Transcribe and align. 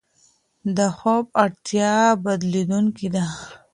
د 0.77 0.79
خوب 0.97 1.25
اړتیا 1.43 1.93
بدلېدونکې 2.23 3.07
ده. 3.15 3.25